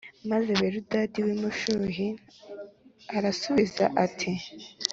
[0.29, 2.07] maze biludadi w’umushuhi
[3.17, 4.31] arasubiza ati